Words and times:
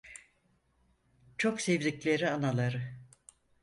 Çok 1.37 1.61
sevdikleri 1.61 2.25
anaları… 2.29 2.97